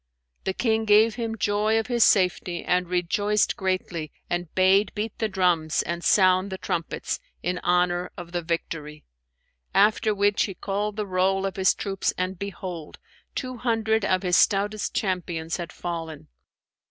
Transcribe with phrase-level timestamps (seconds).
[0.45, 5.29] The King gave him joy of his safety and rejoiced greatly and bade beat the
[5.29, 9.03] drums and sound the trumpets, in honour of the victory;
[9.75, 12.97] after which he called the roll of his troops and behold,
[13.35, 16.29] two hundred of his stoutest champions had fallen.